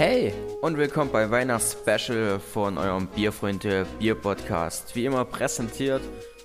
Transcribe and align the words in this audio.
Hey 0.00 0.32
und 0.62 0.78
willkommen 0.78 1.10
bei 1.12 1.30
Weihnachtsspecial 1.30 2.40
von 2.40 2.78
eurem 2.78 3.06
Bierfreunde 3.08 3.84
Bier 3.98 4.14
Podcast. 4.14 4.96
Wie 4.96 5.04
immer 5.04 5.26
präsentiert 5.26 6.00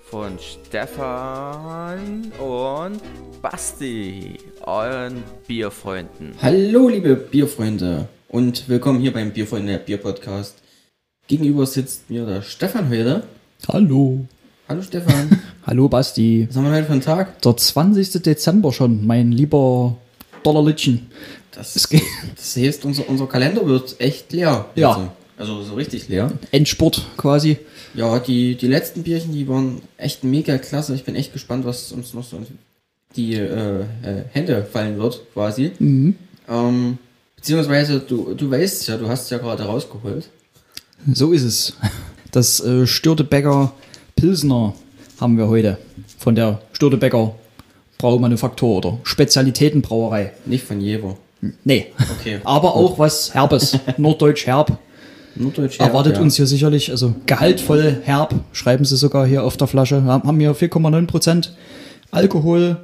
von 0.09 0.37
Stefan 0.39 2.33
und 2.37 2.99
Basti, 3.41 4.39
euren 4.59 5.23
Bierfreunden. 5.47 6.33
Hallo 6.41 6.89
liebe 6.89 7.15
Bierfreunde 7.15 8.09
und 8.27 8.67
willkommen 8.67 8.99
hier 8.99 9.13
beim 9.13 9.31
Bierfreunde 9.31 9.77
Bier 9.79 9.99
Podcast. 9.99 10.61
Gegenüber 11.29 11.65
sitzt 11.65 12.09
mir 12.09 12.25
der 12.25 12.41
Stefan 12.41 12.89
heute. 12.89 13.23
Hallo. 13.69 14.25
Hallo 14.67 14.81
Stefan. 14.81 15.41
Hallo 15.65 15.87
Basti. 15.87 16.45
Was 16.49 16.57
haben 16.57 16.65
wir 16.65 16.73
heute 16.73 16.87
für 16.87 16.91
einen 16.91 16.99
Tag? 16.99 17.41
Der 17.41 17.55
20. 17.55 18.21
Dezember 18.21 18.73
schon, 18.73 19.07
mein 19.07 19.31
lieber 19.31 19.95
Dollarlitschen. 20.45 21.07
Das, 21.51 21.75
Es 21.75 21.89
geht. 21.89 22.03
das 22.35 22.55
heißt, 22.55 22.85
unser, 22.85 23.07
unser 23.09 23.27
Kalender 23.27 23.65
wird 23.65 23.95
echt 23.99 24.31
leer. 24.33 24.65
Ja. 24.75 24.89
Also, 24.89 25.11
also 25.37 25.63
so 25.63 25.73
richtig 25.75 26.07
leer. 26.07 26.31
Endspurt 26.51 27.05
quasi. 27.17 27.57
Ja, 27.93 28.19
die, 28.19 28.55
die 28.55 28.67
letzten 28.67 29.03
Bierchen, 29.03 29.33
die 29.33 29.47
waren 29.47 29.81
echt 29.97 30.23
mega 30.23 30.57
klasse. 30.57 30.95
Ich 30.95 31.03
bin 31.03 31.15
echt 31.15 31.33
gespannt, 31.33 31.65
was 31.65 31.91
uns 31.91 32.13
noch 32.13 32.23
so 32.23 32.39
die 33.15 33.35
äh, 33.35 33.81
äh, 33.81 33.85
Hände 34.31 34.65
fallen 34.69 34.97
wird, 34.97 35.21
quasi. 35.33 35.71
Ähm, 35.79 36.97
beziehungsweise, 37.35 37.99
du, 38.01 38.33
du 38.33 38.51
weißt 38.51 38.87
ja, 38.89 38.97
du 38.97 39.07
hast 39.07 39.23
es 39.23 39.29
ja 39.29 39.37
gerade 39.37 39.63
rausgeholt. 39.63 40.29
So 41.13 41.31
ist 41.31 41.43
es. 41.43 41.73
Das 42.31 42.59
äh, 42.59 42.85
Störtebecker 42.85 43.71
Pilsner 44.17 44.73
haben 45.19 45.37
wir 45.37 45.47
heute. 45.47 45.77
Von 46.17 46.35
der 46.35 46.61
Störtebecker 46.73 47.35
Braumanufaktur 48.05 48.77
oder 48.77 48.97
Spezialitätenbrauerei. 49.01 50.33
Nicht 50.45 50.63
von 50.63 50.79
Jever. 50.79 51.17
Nee. 51.63 51.87
Okay. 52.19 52.39
Aber 52.43 52.75
auch 52.75 52.99
was 52.99 53.33
Herbes. 53.33 53.79
Norddeutsch 53.97 54.45
herb. 54.45 54.77
Norddeutsch 55.33 55.79
Erwartet 55.79 56.17
ja. 56.17 56.21
uns 56.21 56.35
hier 56.35 56.45
sicherlich, 56.45 56.91
also 56.91 57.15
gehaltvoll 57.25 57.97
herb, 58.03 58.35
schreiben 58.51 58.85
sie 58.85 58.95
sogar 58.95 59.25
hier 59.25 59.43
auf 59.43 59.57
der 59.57 59.65
Flasche. 59.65 60.01
Wir 60.05 60.11
haben 60.11 60.39
hier 60.39 60.55
4,9% 60.55 61.49
Alkohol 62.11 62.77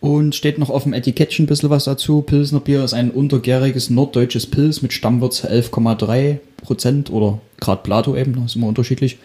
und 0.00 0.34
steht 0.34 0.58
noch 0.58 0.70
auf 0.70 0.82
dem 0.82 0.92
Etikettchen 0.92 1.44
ein 1.44 1.46
bisschen 1.46 1.70
was 1.70 1.84
dazu. 1.84 2.22
Pilsner 2.22 2.58
Bier 2.58 2.82
ist 2.82 2.94
ein 2.94 3.12
untergäriges 3.12 3.90
norddeutsches 3.90 4.46
Pils 4.46 4.82
mit 4.82 4.92
Stammwürze 4.92 5.48
11,3% 5.48 7.12
oder 7.12 7.38
Grad 7.60 7.84
Plato 7.84 8.16
eben, 8.16 8.34
das 8.34 8.46
ist 8.46 8.56
immer 8.56 8.66
unterschiedlich. 8.66 9.18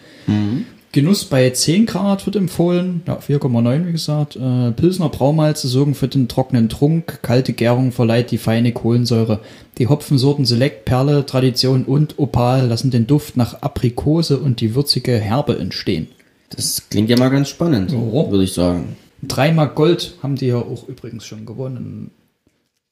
Genuss 0.92 1.24
bei 1.24 1.48
10 1.50 1.86
Grad 1.86 2.26
wird 2.26 2.34
empfohlen, 2.34 3.02
ja 3.06 3.16
4,9 3.18 3.86
wie 3.86 3.92
gesagt. 3.92 4.34
Äh, 4.34 4.72
Pilsner 4.72 5.08
Braumalze 5.08 5.68
sorgen 5.68 5.94
für 5.94 6.08
den 6.08 6.26
trockenen 6.26 6.68
Trunk, 6.68 7.20
kalte 7.22 7.52
Gärung 7.52 7.92
verleiht 7.92 8.32
die 8.32 8.38
feine 8.38 8.72
Kohlensäure. 8.72 9.38
Die 9.78 9.86
Hopfensorten 9.86 10.44
Select, 10.46 10.84
Perle, 10.86 11.24
Tradition 11.26 11.84
und 11.84 12.18
Opal 12.18 12.66
lassen 12.66 12.90
den 12.90 13.06
Duft 13.06 13.36
nach 13.36 13.62
Aprikose 13.62 14.38
und 14.40 14.60
die 14.60 14.74
würzige 14.74 15.16
Herbe 15.16 15.56
entstehen. 15.58 16.08
Das 16.50 16.88
klingt 16.90 17.08
ja 17.08 17.16
mal 17.16 17.30
ganz 17.30 17.48
spannend, 17.48 17.92
Ja. 17.92 17.98
würde 18.30 18.42
ich 18.42 18.52
sagen. 18.52 18.96
Dreimal 19.22 19.68
Gold 19.68 20.16
haben 20.24 20.34
die 20.34 20.46
ja 20.46 20.56
auch 20.56 20.88
übrigens 20.88 21.24
schon 21.24 21.46
gewonnen. 21.46 22.10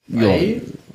Ja, 0.07 0.33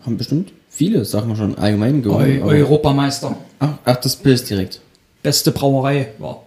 haben 0.06 0.16
bestimmt 0.16 0.52
viele 0.70 1.04
Sachen 1.04 1.36
schon 1.36 1.56
allgemein 1.58 1.96
Eu 1.98 2.00
gewonnen. 2.02 2.42
aber- 2.42 2.52
Europameister. 2.52 3.36
Ach, 3.58 3.74
ach, 3.84 3.96
das 3.96 4.16
Pilz 4.16 4.44
direkt. 4.44 4.80
Beste 5.22 5.52
Brauerei 5.52 6.08
war 6.18 6.30
Ja, 6.30 6.40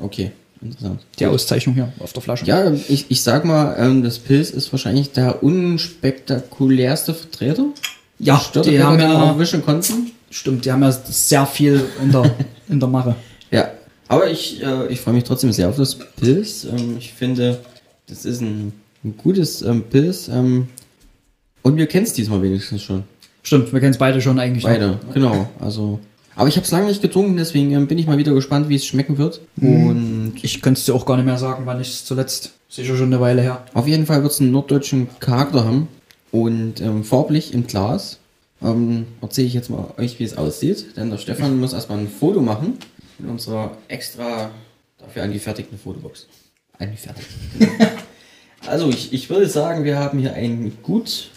okay. 0.00 0.32
Interessant. 0.60 1.00
die 1.18 1.26
Auszeichnung 1.26 1.74
hier 1.74 1.92
auf 1.98 2.12
der 2.12 2.22
Flasche. 2.22 2.44
Ja, 2.44 2.70
ich, 2.70 3.06
ich 3.08 3.22
sag 3.22 3.44
mal, 3.44 3.74
ähm, 3.78 4.04
das 4.04 4.20
Pilz 4.20 4.50
ist 4.50 4.70
wahrscheinlich 4.72 5.10
der 5.10 5.42
unspektakulärste 5.42 7.14
Vertreter. 7.14 7.66
ja 8.20 8.38
Stört 8.38 8.66
die 8.66 8.80
haben 8.80 9.00
ja, 9.00 9.30
erwischen 9.30 9.64
konnten. 9.64 10.12
stimmt, 10.30 10.64
die 10.64 10.70
haben 10.70 10.82
ja 10.82 10.92
sehr 10.92 11.46
viel 11.46 11.84
in 12.00 12.12
der, 12.12 12.32
in 12.68 12.78
der 12.78 12.88
Mache. 12.88 13.16
Ja, 13.50 13.70
aber 14.06 14.30
ich, 14.30 14.62
äh, 14.62 14.86
ich 14.86 15.00
freue 15.00 15.14
mich 15.14 15.24
trotzdem 15.24 15.50
sehr 15.50 15.68
auf 15.68 15.76
das 15.76 15.96
Pilz. 15.96 16.64
Ähm, 16.64 16.96
ich 16.96 17.12
finde, 17.12 17.60
das 18.06 18.24
ist 18.24 18.40
ein, 18.40 18.72
ein 19.02 19.16
gutes 19.16 19.62
ähm, 19.62 19.82
Pilz. 19.82 20.28
Ähm, 20.28 20.68
und 21.62 21.76
wir 21.76 21.86
kennen 21.86 22.04
es 22.04 22.12
diesmal 22.12 22.40
wenigstens 22.40 22.82
schon. 22.82 23.02
Stimmt, 23.42 23.72
wir 23.72 23.80
kennen 23.80 23.92
es 23.92 23.98
beide 23.98 24.20
schon 24.20 24.38
eigentlich. 24.38 24.62
Beide, 24.62 25.00
genau. 25.12 25.48
Also, 25.58 25.98
aber 26.34 26.48
ich 26.48 26.56
habe 26.56 26.64
es 26.64 26.70
lange 26.70 26.86
nicht 26.86 27.02
getrunken, 27.02 27.36
deswegen 27.36 27.72
ähm, 27.72 27.86
bin 27.86 27.98
ich 27.98 28.06
mal 28.06 28.18
wieder 28.18 28.32
gespannt, 28.32 28.68
wie 28.68 28.76
es 28.76 28.86
schmecken 28.86 29.18
wird. 29.18 29.40
Und 29.60 30.34
Ich 30.42 30.62
könnte 30.62 30.78
es 30.78 30.86
dir 30.86 30.94
auch 30.94 31.06
gar 31.06 31.16
nicht 31.16 31.26
mehr 31.26 31.38
sagen, 31.38 31.66
wann 31.66 31.80
ich 31.80 31.88
es 31.88 32.04
zuletzt. 32.04 32.52
Sicher 32.68 32.96
schon 32.96 33.12
eine 33.12 33.20
Weile 33.20 33.42
her. 33.42 33.66
auf 33.74 33.86
jeden 33.86 34.06
Fall 34.06 34.22
wird 34.22 34.32
es 34.32 34.40
einen 34.40 34.50
norddeutschen 34.50 35.08
Charakter 35.20 35.64
haben. 35.64 35.88
Und 36.30 36.80
ähm, 36.80 37.04
farblich 37.04 37.52
im 37.52 37.66
Glas. 37.66 38.18
Ähm, 38.62 39.06
erzähle 39.20 39.48
ich 39.48 39.54
jetzt 39.54 39.68
mal 39.68 39.92
euch, 39.98 40.18
wie 40.18 40.24
es 40.24 40.38
aussieht. 40.38 40.96
Denn 40.96 41.10
der 41.10 41.18
Stefan 41.18 41.60
muss 41.60 41.74
erstmal 41.74 41.98
ein 41.98 42.08
Foto 42.08 42.40
machen. 42.40 42.78
In 43.18 43.28
unserer 43.28 43.76
extra 43.88 44.50
dafür 44.96 45.24
angefertigten 45.24 45.78
Fotobox. 45.78 46.26
Angefertigt. 46.78 47.28
also, 48.66 48.88
ich, 48.88 49.12
ich 49.12 49.28
würde 49.28 49.46
sagen, 49.46 49.84
wir 49.84 49.98
haben 49.98 50.18
hier 50.18 50.32
ein 50.32 50.72
gut 50.82 51.28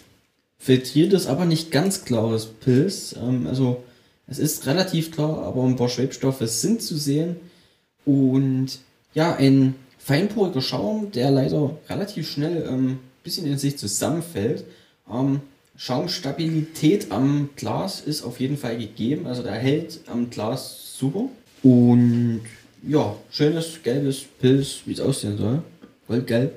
filtriertes, 0.58 1.26
aber 1.26 1.44
nicht 1.44 1.70
ganz 1.70 2.06
klares 2.06 2.46
Pilz. 2.46 3.14
Ähm, 3.22 3.46
also, 3.46 3.84
es 4.26 4.38
ist 4.38 4.66
relativ 4.66 5.12
klar, 5.12 5.42
aber 5.42 5.64
ein 5.64 5.76
paar 5.76 5.88
Schwebstoffe 5.88 6.42
sind 6.42 6.82
zu 6.82 6.96
sehen. 6.96 7.36
Und 8.04 8.78
ja, 9.14 9.34
ein 9.36 9.74
feinporiger 9.98 10.62
Schaum, 10.62 11.12
der 11.12 11.30
leider 11.30 11.76
relativ 11.88 12.30
schnell 12.30 12.68
ein 12.68 12.74
ähm, 12.74 12.98
bisschen 13.22 13.46
in 13.46 13.58
sich 13.58 13.78
zusammenfällt. 13.78 14.64
Ähm, 15.12 15.40
Schaumstabilität 15.76 17.12
am 17.12 17.50
Glas 17.56 18.00
ist 18.00 18.22
auf 18.22 18.40
jeden 18.40 18.56
Fall 18.56 18.78
gegeben, 18.78 19.26
also 19.26 19.42
der 19.42 19.52
hält 19.52 20.00
am 20.06 20.30
Glas 20.30 20.96
super. 20.98 21.28
Und 21.62 22.42
ja, 22.86 23.14
schönes 23.30 23.82
gelbes 23.82 24.22
Pilz, 24.40 24.80
wie 24.86 24.92
es 24.92 25.00
aussehen 25.00 25.36
soll. 25.36 25.62
Goldgelb. 26.08 26.52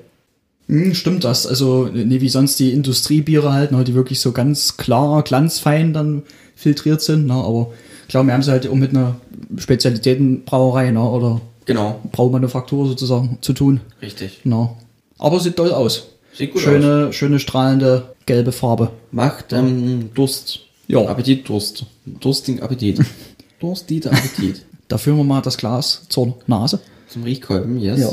Hm, 0.70 0.94
stimmt 0.94 1.24
das. 1.24 1.48
Also, 1.48 1.88
nee, 1.92 2.20
wie 2.20 2.28
sonst 2.28 2.60
die 2.60 2.70
Industriebiere 2.72 3.52
halt, 3.52 3.72
ne, 3.72 3.82
die 3.82 3.94
wirklich 3.94 4.20
so 4.20 4.30
ganz 4.30 4.76
klar, 4.76 5.22
glanzfein 5.24 5.92
dann 5.92 6.22
filtriert 6.54 7.02
sind. 7.02 7.26
Ne, 7.26 7.34
aber 7.34 7.72
klar, 8.08 8.24
wir 8.24 8.32
haben 8.32 8.44
sie 8.44 8.52
halt 8.52 8.68
auch 8.68 8.74
mit 8.74 8.90
einer 8.90 9.16
Spezialitätenbrauerei 9.56 10.92
ne, 10.92 11.02
oder 11.02 11.40
Genau, 11.66 12.00
Braumanufaktur 12.12 12.86
sozusagen 12.86 13.38
zu 13.40 13.52
tun. 13.52 13.80
richtig. 14.00 14.40
Ne. 14.44 14.70
Aber 15.18 15.40
sieht 15.40 15.56
toll 15.56 15.72
aus. 15.72 16.06
Sieht 16.32 16.52
gut 16.52 16.62
aus. 16.62 16.64
schöne, 16.64 17.12
schöne 17.12 17.38
strahlende 17.40 18.14
gelbe 18.26 18.52
Farbe. 18.52 18.90
Macht 19.10 19.52
ähm, 19.52 20.10
Durst. 20.14 20.60
Ja. 20.88 21.04
Appetit, 21.04 21.48
Durst. 21.48 21.84
Durstigen 22.06 22.60
Appetit. 22.62 23.00
Durstiger 23.60 24.12
Appetit. 24.12 24.64
Da 24.88 24.98
führen 24.98 25.16
wir 25.18 25.24
mal 25.24 25.42
das 25.42 25.56
Glas 25.56 26.02
zur 26.08 26.38
Nase. 26.46 26.80
Zum 27.08 27.24
Riechkolben, 27.24 27.78
yes. 27.78 28.00
Ja. 28.00 28.10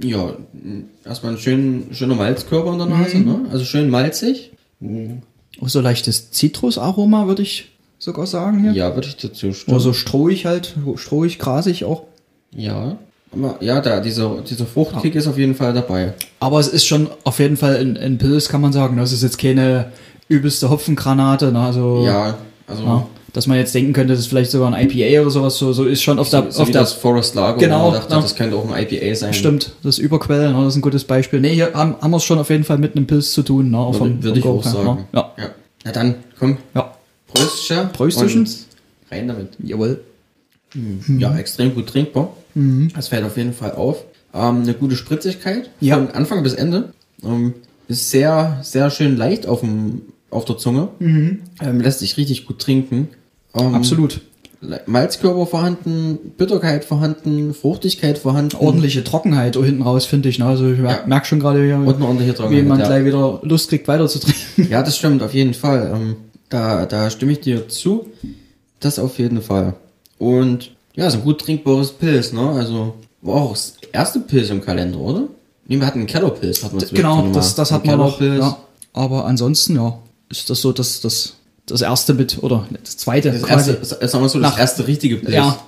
Ja, 0.00 0.32
erstmal 1.04 1.32
ein 1.32 1.38
schön, 1.38 1.88
schöner 1.92 2.14
Malzkörper 2.14 2.72
in 2.72 2.78
der 2.78 2.86
Nase, 2.88 3.18
Mhm. 3.18 3.24
ne? 3.26 3.40
Also 3.52 3.64
schön 3.64 3.90
malzig. 3.90 4.52
Auch 5.60 5.68
so 5.68 5.80
leichtes 5.80 6.30
Zitrusaroma, 6.30 7.26
würde 7.26 7.42
ich 7.42 7.70
sogar 7.98 8.26
sagen 8.26 8.60
hier. 8.62 8.72
Ja, 8.72 8.94
würde 8.94 9.08
ich 9.08 9.16
dazu 9.16 9.52
stimmen. 9.52 9.74
Oder 9.76 9.80
so 9.80 9.92
strohig 9.92 10.46
halt, 10.46 10.74
strohig, 10.96 11.38
grasig 11.38 11.84
auch. 11.84 12.04
Ja. 12.54 12.96
Aber 13.32 13.56
ja, 13.60 13.80
da, 13.80 14.00
dieser, 14.00 14.40
dieser 14.42 14.66
Fruchtkick 14.66 15.14
ist 15.14 15.26
auf 15.26 15.38
jeden 15.38 15.54
Fall 15.54 15.72
dabei. 15.72 16.14
Aber 16.40 16.58
es 16.58 16.68
ist 16.68 16.84
schon 16.86 17.08
auf 17.24 17.38
jeden 17.38 17.56
Fall 17.56 17.76
ein, 17.76 17.96
ein 17.96 18.18
Pilz, 18.18 18.48
kann 18.48 18.60
man 18.60 18.72
sagen. 18.72 18.96
Das 18.96 19.12
ist 19.12 19.22
jetzt 19.22 19.38
keine 19.38 19.92
übelste 20.28 20.68
Hopfengranate. 20.68 21.52
Ne? 21.52 21.60
Also, 21.60 22.02
Ja, 22.04 22.36
also 22.66 22.82
ja, 22.82 23.06
dass 23.32 23.46
man 23.46 23.56
jetzt 23.58 23.74
denken 23.74 23.92
könnte, 23.92 24.12
das 24.12 24.20
ist 24.20 24.26
vielleicht 24.26 24.50
sogar 24.50 24.72
ein 24.72 24.88
IPA 24.90 25.22
oder 25.22 25.30
sowas. 25.30 25.56
So, 25.56 25.72
so 25.72 25.84
ist 25.84 26.02
schon 26.02 26.18
auf 26.18 26.28
der, 26.30 26.50
so 26.52 26.62
auf 26.62 26.70
der 26.70 26.82
das 26.82 26.92
Forest 26.92 27.34
Lager, 27.34 27.58
Genau, 27.58 27.86
wo 27.86 27.90
man 27.90 28.00
dachte, 28.00 28.14
ja. 28.14 28.20
das 28.20 28.34
könnte 28.34 28.56
auch 28.56 28.70
ein 28.70 28.86
IPA 28.86 29.14
sein. 29.14 29.32
Stimmt, 29.34 29.72
das 29.82 29.98
Überquellen, 29.98 30.52
ne? 30.54 30.64
das 30.64 30.74
ist 30.74 30.78
ein 30.78 30.82
gutes 30.82 31.04
Beispiel. 31.04 31.40
Nee, 31.40 31.54
hier 31.54 31.72
haben, 31.74 31.94
haben 32.00 32.10
wir 32.10 32.16
es 32.18 32.24
schon 32.24 32.38
auf 32.38 32.50
jeden 32.50 32.64
Fall 32.64 32.78
mit 32.78 32.94
einem 32.96 33.06
Pilz 33.06 33.32
zu 33.32 33.42
tun. 33.42 33.70
Ne? 33.70 33.78
Auch 33.78 33.94
Würde, 33.94 33.98
vom- 33.98 34.22
würde 34.22 34.38
ich 34.38 34.44
vom 34.44 34.58
auch 34.58 34.62
Geruch 34.62 34.74
her, 34.74 34.84
sagen. 34.84 34.98
Ne? 34.98 35.06
Ja. 35.14 35.32
ja. 35.38 35.50
Na 35.84 35.92
dann, 35.92 36.14
komm, 36.38 36.58
ja, 36.74 36.94
Pröstchen. 37.32 37.88
Prösterchen. 37.92 38.40
und 38.40 38.58
Rein 39.10 39.28
damit. 39.28 39.48
jawohl. 39.62 40.00
Ja, 41.18 41.36
extrem 41.36 41.74
gut 41.74 41.88
trinkbar. 41.88 42.34
Das 42.94 43.08
fällt 43.08 43.24
auf 43.24 43.36
jeden 43.36 43.52
Fall 43.52 43.72
auf. 43.72 44.04
Ähm, 44.34 44.62
eine 44.62 44.72
gute 44.74 44.96
Spritzigkeit 44.96 45.68
Ja. 45.80 45.96
von 45.96 46.08
Anfang 46.10 46.42
bis 46.42 46.54
Ende. 46.54 46.92
Ähm, 47.24 47.54
ist 47.88 48.10
sehr, 48.10 48.58
sehr 48.62 48.90
schön 48.90 49.16
leicht 49.16 49.46
auf, 49.46 49.60
dem, 49.60 50.02
auf 50.30 50.44
der 50.46 50.56
Zunge. 50.56 50.88
Ähm, 51.00 51.40
lässt 51.80 51.98
sich 51.98 52.16
richtig 52.16 52.46
gut 52.46 52.58
trinken. 52.58 53.08
Ähm, 53.54 53.74
Absolut. 53.74 54.20
Malzkörper 54.86 55.46
vorhanden, 55.46 56.18
Bitterkeit 56.36 56.84
vorhanden, 56.84 57.52
Fruchtigkeit 57.52 58.16
vorhanden. 58.18 58.56
Ordentliche 58.56 59.02
Trockenheit 59.02 59.56
hinten 59.56 59.82
raus, 59.82 60.04
finde 60.06 60.28
ich. 60.28 60.38
Ne? 60.38 60.46
Also 60.46 60.70
ich 60.70 60.78
Ja. 60.78 61.00
merk 61.06 61.26
schon 61.26 61.40
gerade, 61.40 61.60
wie 61.62 62.62
man 62.62 62.78
ja. 62.78 62.86
gleich 62.86 63.04
wieder 63.04 63.40
Lust 63.42 63.70
kriegt, 63.70 63.88
weiter 63.88 64.06
zu 64.06 64.20
trinken. 64.20 64.70
Ja, 64.70 64.82
das 64.82 64.96
stimmt, 64.96 65.22
auf 65.24 65.34
jeden 65.34 65.54
Fall. 65.54 65.92
Ähm, 65.94 66.16
da, 66.48 66.86
da 66.86 67.10
stimme 67.10 67.32
ich 67.32 67.40
dir 67.40 67.68
zu. 67.68 68.06
Das 68.78 68.98
auf 68.98 69.18
jeden 69.18 69.42
Fall. 69.42 69.74
Und 70.18 70.70
ja, 70.94 71.10
so 71.10 71.18
ein 71.18 71.24
gut 71.24 71.40
trinkbares 71.40 71.90
Pilz, 71.92 72.32
ne? 72.32 72.50
Also 72.50 72.94
war 73.20 73.36
auch 73.36 73.52
das 73.52 73.74
erste 73.92 74.20
Pilz 74.20 74.50
im 74.50 74.60
Kalender, 74.60 74.98
oder? 74.98 75.22
Nee, 75.66 75.78
wir 75.78 75.86
hatten 75.86 76.00
einen 76.00 76.06
Kellerpilz, 76.08 76.62
hatten 76.62 76.80
wir 76.80 76.88
Genau, 76.88 77.28
das, 77.32 77.54
das 77.54 77.72
hat 77.72 77.86
man 77.86 77.98
noch. 77.98 78.20
Ja. 78.20 78.58
Aber 78.92 79.24
ansonsten, 79.24 79.76
ja, 79.76 79.98
ist 80.28 80.50
das 80.50 80.60
so 80.60 80.72
das, 80.72 81.00
das 81.00 81.34
das 81.66 81.80
erste 81.80 82.14
mit, 82.14 82.42
oder 82.42 82.66
das 82.82 82.96
zweite 82.96 83.30
Das 83.30 83.42
erste, 83.42 83.84
sagen 83.84 84.24
wir 84.24 84.28
so, 84.28 84.40
das 84.40 84.58
erste 84.58 84.86
richtige 84.86 85.16
Pilz. 85.16 85.32
ja. 85.34 85.58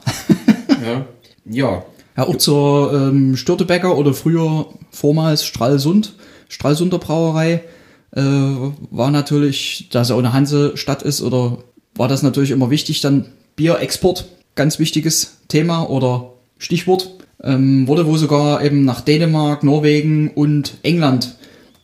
ja. 0.84 1.06
Ja. 1.44 1.84
Ja, 2.16 2.28
auch 2.28 2.36
zur 2.36 2.92
ähm, 2.92 3.36
Störtebecker 3.36 3.96
oder 3.96 4.14
früher 4.14 4.66
vormals 4.90 5.44
Stralsund, 5.44 6.14
Stralsunder 6.48 6.98
Brauerei, 6.98 7.64
äh, 8.12 8.20
war 8.22 9.10
natürlich, 9.10 9.88
da 9.90 10.02
es 10.02 10.10
ja 10.10 10.14
auch 10.14 10.20
eine 10.20 10.32
Hansestadt 10.32 11.02
ist, 11.02 11.22
oder 11.22 11.58
war 11.96 12.06
das 12.08 12.22
natürlich 12.22 12.52
immer 12.52 12.70
wichtig, 12.70 13.00
dann 13.00 13.26
Bierexport, 13.56 14.26
ganz 14.54 14.78
wichtiges 14.78 15.38
Thema 15.48 15.90
oder 15.90 16.32
Stichwort, 16.58 17.10
ähm, 17.42 17.88
wurde 17.88 18.06
wohl 18.06 18.18
sogar 18.18 18.64
eben 18.64 18.84
nach 18.84 19.00
Dänemark, 19.00 19.64
Norwegen 19.64 20.30
und 20.30 20.74
England 20.82 21.34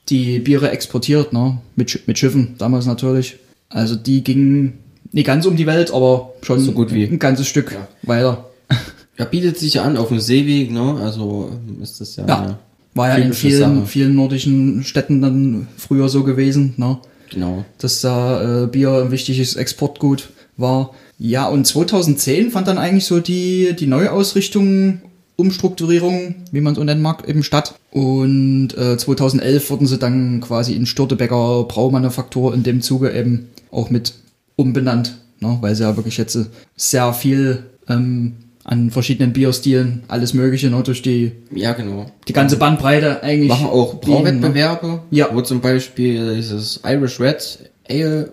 die 0.09 0.39
Biere 0.39 0.71
exportiert, 0.71 1.33
ne? 1.33 1.59
mit, 1.75 2.07
mit 2.07 2.19
Schiffen 2.19 2.55
damals 2.59 2.87
natürlich. 2.87 3.39
Also 3.71 3.97
die 3.97 4.23
gingen 4.23 4.75
nicht 5.13 5.27
ganz 5.27 5.47
um 5.47 5.57
die 5.57 5.67
Welt, 5.67 5.93
aber 5.93 6.33
schon 6.43 6.61
So 6.61 6.73
gut 6.73 6.93
wie. 6.93 7.05
ein 7.05 7.19
ganzes 7.19 7.47
Stück 7.49 7.73
Ja. 7.73 7.89
weiter. 8.03 8.45
Ja, 9.19 9.25
bietet 9.27 9.59
sich 9.59 9.75
ja 9.75 9.83
an 9.83 9.97
auf 9.97 10.09
dem 10.09 10.21
Seeweg, 10.21 10.71
ne? 10.71 10.99
Also 11.03 11.51
ist 11.83 12.01
das 12.01 12.17
ja. 12.17 12.27
Ja. 12.27 12.59
War 12.95 13.09
ja 13.09 13.15
in 13.25 13.33
vielen, 13.33 13.59
Sache. 13.77 13.87
vielen 13.87 14.15
nordischen 14.15 14.83
Städten 14.85 15.21
dann 15.23 15.69
früher 15.77 16.09
so 16.09 16.25
gewesen, 16.25 16.75
ne? 16.77 16.99
Genau. 17.33 17.65
dass 17.79 18.01
da 18.01 18.65
äh, 18.65 18.67
Bier 18.67 19.03
ein 19.05 19.13
wichtiges 19.13 19.55
Exportgut 19.55 20.31
war. 20.57 20.91
Ja, 21.19 21.47
und 21.47 21.65
2010 21.65 22.51
fand 22.51 22.67
dann 22.67 22.77
eigentlich 22.79 23.05
so 23.05 23.21
die, 23.21 23.77
die 23.79 23.87
Neuausrichtung, 23.87 25.01
Umstrukturierung, 25.37 26.35
wie 26.51 26.61
man 26.61 26.73
es 26.73 26.79
so 26.79 26.85
nennen 26.85 27.03
mag, 27.03 27.29
eben 27.29 27.43
statt. 27.45 27.75
Und 27.93 28.77
äh, 28.77 28.97
2011 28.97 29.71
wurden 29.71 29.87
sie 29.87 29.99
dann 29.99 30.41
quasi 30.41 30.75
in 30.75 30.87
Störtebecker 30.87 31.65
Braumanufaktur 31.69 32.53
in 32.55 32.63
dem 32.63 32.83
Zuge 32.83 33.13
eben 33.13 33.49
auch 33.71 33.91
mit 33.91 34.15
umbenannt, 34.57 35.17
ne? 35.41 35.59
weil 35.61 35.75
sie 35.75 35.83
ja 35.85 35.97
wirklich 35.97 36.17
jetzt 36.17 36.37
äh, 36.37 36.45
sehr 36.77 37.13
viel 37.13 37.65
ähm, 37.89 38.35
an 38.65 38.91
verschiedenen 38.91 39.33
Bierstilen, 39.33 40.03
alles 40.09 40.35
Mögliche, 40.35 40.71
ne? 40.71 40.83
durch 40.83 41.03
die, 41.03 41.33
Ja, 41.55 41.73
genau. 41.73 42.07
die 42.29 42.33
ganze 42.33 42.57
Bandbreite 42.57 43.23
eigentlich. 43.23 43.49
Machen 43.49 43.67
auch 43.67 43.95
ne? 43.95 44.01
Brauwettbewerbe, 44.01 45.03
Ja. 45.11 45.29
wo 45.33 45.41
zum 45.41 45.61
Beispiel 45.61 46.37
dieses 46.37 46.81
Irish 46.85 47.19
Red 47.21 47.71
Ale 47.89 48.33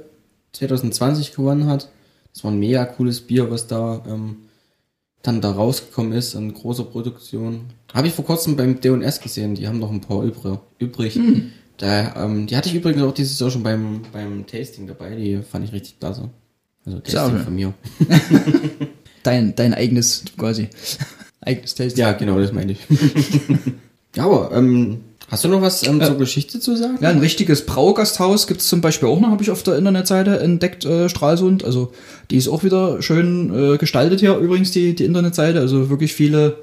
2020 0.53 1.33
gewonnen 1.33 1.67
hat. 1.67 1.89
Das 2.33 2.43
war 2.43 2.51
ein 2.51 2.59
mega 2.59 2.85
cooles 2.85 3.21
Bier, 3.21 3.49
was 3.49 3.67
da 3.67 4.03
ähm, 4.07 4.37
dann 5.23 5.41
da 5.41 5.51
rausgekommen 5.51 6.13
ist 6.13 6.35
in 6.35 6.53
großer 6.53 6.83
Produktion. 6.83 7.61
Habe 7.93 8.07
ich 8.07 8.13
vor 8.13 8.25
kurzem 8.25 8.55
beim 8.55 8.79
D&S 8.79 9.19
gesehen, 9.21 9.55
die 9.55 9.67
haben 9.67 9.79
noch 9.79 9.91
ein 9.91 10.01
paar 10.01 10.23
übrig. 10.23 10.59
übrig. 10.77 11.15
Hm. 11.15 11.51
Da, 11.77 12.25
ähm, 12.25 12.47
die 12.47 12.57
hatte 12.57 12.69
ich 12.69 12.75
übrigens 12.75 13.03
auch 13.03 13.13
dieses 13.13 13.39
Jahr 13.39 13.51
schon 13.51 13.63
beim, 13.63 14.01
beim 14.11 14.45
Tasting 14.47 14.87
dabei, 14.87 15.15
die 15.15 15.41
fand 15.43 15.65
ich 15.65 15.73
richtig 15.73 15.99
klasse. 15.99 16.29
Also 16.85 16.99
Tasting 16.99 17.37
schön. 17.37 17.43
von 17.43 17.55
mir. 17.55 17.73
Dein, 19.23 19.55
dein 19.55 19.73
eigenes 19.73 20.23
quasi. 20.37 20.69
eigenes 21.41 21.75
Tasting. 21.75 21.99
Ja, 21.99 22.13
genau, 22.13 22.39
das 22.39 22.53
meine 22.53 22.71
ich. 22.71 22.79
ja, 24.15 24.23
aber 24.23 24.51
ähm, 24.55 25.01
hast 25.27 25.43
du 25.43 25.49
noch 25.49 25.61
was 25.61 25.85
ähm, 25.85 26.01
zur 26.01 26.17
Geschichte 26.17 26.61
zu 26.61 26.77
sagen? 26.77 26.97
Ja, 27.01 27.09
ein 27.09 27.19
richtiges 27.19 27.65
Braugasthaus 27.65 28.47
gibt's 28.47 28.69
zum 28.69 28.79
Beispiel 28.79 29.09
auch 29.09 29.19
noch, 29.19 29.29
habe 29.29 29.43
ich 29.43 29.51
auf 29.51 29.63
der 29.63 29.75
Internetseite 29.75 30.39
entdeckt, 30.39 30.85
äh, 30.85 31.09
Stralsund. 31.09 31.65
Also 31.65 31.91
die 32.31 32.37
ist 32.37 32.47
auch 32.47 32.63
wieder 32.63 33.01
schön 33.01 33.53
äh, 33.53 33.77
gestaltet 33.77 34.21
hier 34.21 34.37
übrigens, 34.37 34.71
die, 34.71 34.95
die 34.95 35.03
Internetseite. 35.03 35.59
Also 35.59 35.89
wirklich 35.89 36.13
viele 36.13 36.59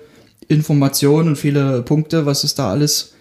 Informationen 0.49 1.29
und 1.29 1.37
viele 1.37 1.83
Punkte, 1.83 2.25
was 2.25 2.45
es 2.45 2.55
da 2.55 2.71
alles 2.71 3.13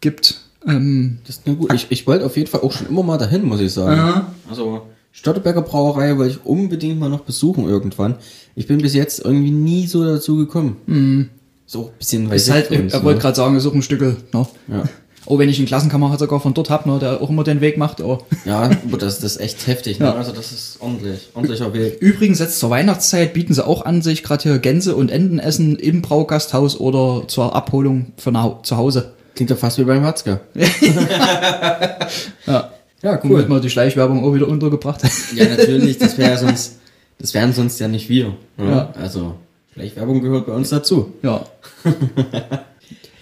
gibt. 0.00 0.40
Ähm, 0.66 1.18
Das 1.26 1.36
ist 1.36 1.46
eine 1.46 1.56
gute. 1.56 1.74
Ich, 1.74 1.86
ich 1.90 2.06
wollte 2.06 2.26
auf 2.26 2.36
jeden 2.36 2.50
Fall 2.50 2.60
auch 2.60 2.72
schon 2.72 2.88
immer 2.88 3.02
mal 3.02 3.18
dahin, 3.18 3.44
muss 3.44 3.60
ich 3.60 3.72
sagen. 3.72 3.96
Ja. 3.96 4.34
Also 4.48 4.82
Störteberger 5.12 5.62
Brauerei 5.62 6.16
wollte 6.18 6.32
ich 6.34 6.46
unbedingt 6.46 7.00
mal 7.00 7.08
noch 7.08 7.20
besuchen 7.20 7.68
irgendwann. 7.68 8.16
Ich 8.54 8.66
bin 8.66 8.78
bis 8.78 8.94
jetzt 8.94 9.24
irgendwie 9.24 9.50
nie 9.50 9.86
so 9.86 10.04
dazu 10.04 10.36
gekommen. 10.36 11.30
So 11.66 11.86
ein 11.86 11.98
bisschen 11.98 12.30
weit 12.30 12.36
ist 12.36 12.48
weg 12.48 12.70
halt, 12.70 12.80
uns, 12.80 12.92
er 12.92 13.02
wollte 13.02 13.18
ne? 13.18 13.22
gerade 13.22 13.36
sagen, 13.36 13.56
ist 13.56 13.66
auch 13.66 13.74
ein 13.74 13.82
Stück, 13.82 14.00
ne? 14.00 14.16
Ja. 14.68 14.84
Oh, 15.26 15.38
wenn 15.38 15.50
ich 15.50 15.58
einen 15.58 15.66
Klassenkameraden 15.66 16.18
sogar 16.18 16.40
von 16.40 16.54
dort 16.54 16.70
hab, 16.70 16.86
ne, 16.86 16.98
der 16.98 17.20
auch 17.20 17.28
immer 17.28 17.44
den 17.44 17.60
Weg 17.60 17.76
macht. 17.76 18.00
Oh. 18.00 18.18
Ja, 18.46 18.62
aber 18.62 18.98
das, 18.98 19.20
das 19.20 19.36
ist 19.36 19.40
echt 19.40 19.66
heftig. 19.66 20.00
Ne? 20.00 20.06
Ja. 20.06 20.14
Also 20.14 20.32
das 20.32 20.50
ist 20.50 20.78
ordentlich, 20.80 21.28
ordentlicher 21.34 21.72
Weg. 21.74 21.98
Übrigens, 22.00 22.38
jetzt 22.38 22.58
zur 22.58 22.70
Weihnachtszeit 22.70 23.34
bieten 23.34 23.52
sie 23.52 23.64
auch 23.64 23.84
an, 23.84 24.00
sich 24.00 24.22
gerade 24.22 24.42
hier 24.42 24.58
Gänse 24.58 24.96
und 24.96 25.10
Enten 25.10 25.38
essen 25.38 25.76
im 25.76 26.00
Braugasthaus 26.00 26.80
oder 26.80 27.28
zur 27.28 27.54
Abholung 27.54 28.12
von 28.16 28.36
zu 28.62 28.76
Hause. 28.78 29.12
Klingt 29.40 29.48
ja 29.48 29.56
fast 29.56 29.78
wie 29.78 29.84
beim 29.84 30.02
Watzke. 30.02 30.40
Ja. 32.46 32.70
Ja, 33.02 33.18
Cool. 33.24 33.38
Hat 33.40 33.48
man 33.48 33.62
die 33.62 33.70
Schleichwerbung 33.70 34.22
auch 34.22 34.34
wieder 34.34 34.46
untergebracht. 34.46 35.00
Ja, 35.34 35.48
natürlich. 35.48 35.96
Das 35.96 36.18
wäre 36.18 36.36
sonst, 36.36 36.76
das 37.18 37.32
wären 37.32 37.54
sonst 37.54 37.80
ja 37.80 37.88
nicht 37.88 38.10
wir. 38.10 38.34
Ne? 38.58 38.70
Ja. 38.70 38.92
Also 39.00 39.36
vielleicht 39.72 39.96
Werbung 39.96 40.20
gehört 40.20 40.44
bei 40.44 40.52
uns 40.52 40.68
dazu. 40.68 41.14
Ja. 41.22 41.46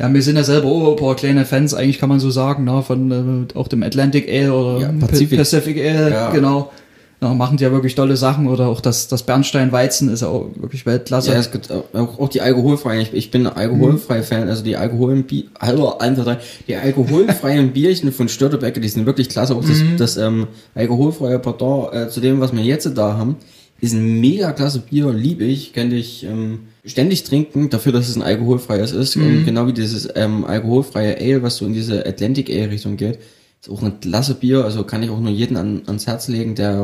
ja, 0.00 0.12
wir 0.12 0.22
sind 0.22 0.34
ja 0.34 0.42
selber 0.42 0.66
auch 0.66 0.90
ein 0.90 0.96
paar 0.96 1.14
kleine 1.14 1.44
Fans, 1.44 1.72
eigentlich 1.72 2.00
kann 2.00 2.08
man 2.08 2.18
so 2.18 2.32
sagen, 2.32 2.64
ne, 2.64 2.82
von 2.82 3.46
äh, 3.52 3.56
auch 3.56 3.68
dem 3.68 3.84
Atlantic 3.84 4.28
Ale 4.28 4.52
oder 4.52 4.80
Ja, 4.80 4.92
Pacific. 4.98 5.38
Pacific 5.38 5.78
Ale, 5.78 6.10
Ja. 6.10 6.30
genau. 6.30 6.72
Ja, 7.20 7.34
machen 7.34 7.56
die 7.56 7.64
ja 7.64 7.72
wirklich 7.72 7.96
tolle 7.96 8.16
Sachen 8.16 8.46
oder 8.46 8.68
auch 8.68 8.80
das, 8.80 9.08
das 9.08 9.24
Bernstein-Weizen 9.24 10.08
ist 10.08 10.22
ja 10.22 10.28
auch 10.28 10.50
wirklich 10.54 10.86
Weltklasse. 10.86 11.32
Ja, 11.32 11.38
es 11.38 11.50
gibt 11.50 11.68
auch, 11.72 12.18
auch 12.20 12.28
die 12.28 12.40
alkoholfreien. 12.40 13.00
Ich, 13.00 13.12
ich 13.12 13.30
bin 13.32 13.44
ein 13.44 13.56
alkoholfreie 13.56 14.22
Fan. 14.22 14.48
Also 14.48 14.62
die 14.62 14.76
alkoholen 14.76 15.24
Bi 15.24 15.48
drei. 15.60 16.38
Die 16.68 16.76
alkoholfreien 16.76 17.72
Bierchen 17.72 18.12
von 18.12 18.28
Störtebecker, 18.28 18.78
die 18.78 18.88
sind 18.88 19.04
wirklich 19.04 19.28
klasse. 19.28 19.56
Auch 19.56 19.64
das, 19.64 19.82
das 19.96 20.16
ähm, 20.16 20.46
alkoholfreie 20.76 21.40
Pardon 21.40 21.92
äh, 21.92 22.08
zu 22.08 22.20
dem, 22.20 22.38
was 22.38 22.54
wir 22.54 22.62
jetzt 22.62 22.88
da 22.96 23.16
haben, 23.16 23.34
ist 23.80 23.94
ein 23.94 24.20
mega 24.20 24.52
klasse 24.52 24.78
Bier. 24.78 25.12
Lieb 25.12 25.40
ich, 25.40 25.72
könnte 25.72 25.96
ich 25.96 26.22
ähm, 26.22 26.68
ständig 26.84 27.24
trinken, 27.24 27.68
dafür, 27.68 27.90
dass 27.90 28.08
es 28.08 28.14
ein 28.14 28.22
alkoholfreies 28.22 28.92
ist. 28.92 29.16
Und 29.16 29.44
genau 29.44 29.66
wie 29.66 29.72
dieses 29.72 30.08
ähm, 30.14 30.44
alkoholfreie 30.44 31.16
Ale, 31.16 31.42
was 31.42 31.56
so 31.56 31.66
in 31.66 31.72
diese 31.72 32.06
Atlantic 32.06 32.48
Ale 32.48 32.70
Richtung 32.70 32.96
geht, 32.96 33.18
ist 33.60 33.70
auch 33.70 33.82
ein 33.82 34.00
klasse 34.00 34.34
Bier. 34.34 34.64
Also 34.64 34.84
kann 34.84 35.02
ich 35.02 35.10
auch 35.10 35.20
nur 35.20 35.30
jeden 35.32 35.56
an, 35.56 35.82
ans 35.86 36.06
Herz 36.06 36.28
legen, 36.28 36.54
der 36.54 36.74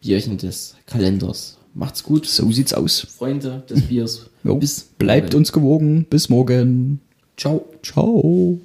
Bierchen 0.00 0.38
des 0.38 0.76
Kalenders. 0.86 1.56
Macht's 1.74 2.02
gut, 2.02 2.26
So 2.26 2.50
sieht's 2.50 2.74
aus. 2.74 3.06
Freunde 3.16 3.62
des 3.68 3.82
Biers. 3.82 4.26
Jo. 4.44 4.56
Bis 4.56 4.82
Bleibt 4.98 5.32
morgen. 5.32 5.36
uns 5.38 5.52
gewogen. 5.52 6.06
Bis 6.08 6.28
morgen. 6.28 7.00
Ciao. 7.36 7.64
Ciao. 7.82 8.58